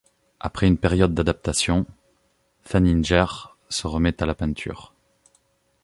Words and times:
Après 0.39 0.65
une 0.65 0.79
période 0.79 1.13
d'adaptation, 1.13 1.85
Feininger 2.63 3.53
se 3.69 3.85
remet 3.85 4.19
à 4.19 4.25
la 4.25 4.33
peinture. 4.33 4.95